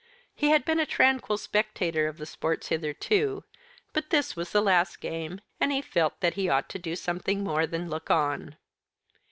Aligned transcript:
He 0.33 0.49
had 0.49 0.65
been 0.65 0.79
a 0.79 0.87
tranquil 0.87 1.37
spectator 1.37 2.07
of 2.07 2.17
the 2.17 2.25
sports 2.25 2.69
hitherto; 2.69 3.43
but 3.93 4.09
this 4.09 4.35
was 4.35 4.51
the 4.51 4.59
last 4.59 4.99
game, 4.99 5.41
and 5.59 5.71
he 5.71 5.83
felt 5.83 6.21
that 6.21 6.33
he 6.33 6.49
ought 6.49 6.69
to 6.69 6.79
do 6.79 6.95
something 6.95 7.43
more 7.43 7.67
than 7.67 7.87
look 7.87 8.09
on. 8.09 8.55